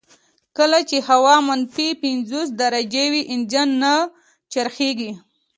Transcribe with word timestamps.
کله 0.57 0.79
چې 0.89 0.97
هوا 1.09 1.35
منفي 1.47 1.87
پنځوس 2.03 2.47
درجې 2.61 3.05
وي 3.11 3.21
انجن 3.33 3.69
نه 3.81 3.93
څرخیږي 4.51 5.11